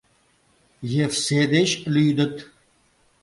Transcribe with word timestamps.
Евсе 1.03 1.41
деч 1.53 1.69
лӱдыт. 1.93 2.35